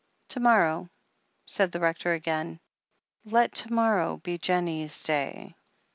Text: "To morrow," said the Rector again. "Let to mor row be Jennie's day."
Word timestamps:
"To 0.29 0.39
morrow," 0.39 0.89
said 1.45 1.71
the 1.71 1.79
Rector 1.79 2.13
again. 2.13 2.59
"Let 3.23 3.51
to 3.57 3.71
mor 3.71 3.97
row 3.97 4.17
be 4.17 4.39
Jennie's 4.39 5.03
day." 5.03 5.53